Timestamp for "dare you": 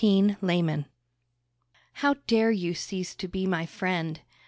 2.25-2.73